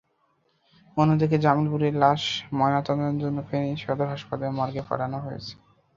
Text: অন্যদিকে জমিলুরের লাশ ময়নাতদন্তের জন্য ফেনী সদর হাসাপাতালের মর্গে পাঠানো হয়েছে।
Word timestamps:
অন্যদিকে 0.97 1.37
জমিলুরের 1.39 1.95
লাশ 1.95 2.21
ময়নাতদন্তের 2.53 3.21
জন্য 3.23 3.37
ফেনী 3.49 3.71
সদর 3.77 4.07
হাসাপাতালের 4.13 4.57
মর্গে 4.57 4.81
পাঠানো 4.89 5.17
হয়েছে। 5.19 5.53